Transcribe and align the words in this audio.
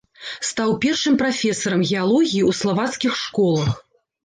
Стаў 0.51 0.71
першым 0.85 1.13
прафесарам 1.23 1.85
геалогіі 1.91 2.43
ў 2.49 2.59
славацкіх 2.63 3.13
школах. 3.23 3.73